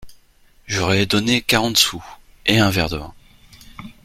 [0.65, 2.03] Je leur ai donné quarante sous…
[2.47, 3.13] et un verre de vin!…